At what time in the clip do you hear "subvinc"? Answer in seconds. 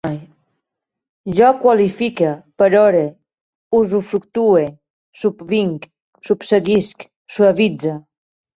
5.21-5.89